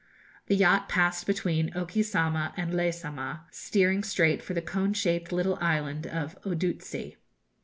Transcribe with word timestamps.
The 0.47 0.55
yacht 0.55 0.89
passed 0.89 1.27
between 1.27 1.77
Oki 1.77 2.01
Sama 2.01 2.55
and 2.57 2.73
Le 2.73 2.91
Sama, 2.91 3.45
steering 3.51 4.01
straight 4.03 4.41
for 4.41 4.55
the 4.55 4.59
cone 4.63 4.93
shaped 4.93 5.31
little 5.31 5.59
island 5.61 6.07
of 6.07 6.41
Odutsi. 6.41 7.17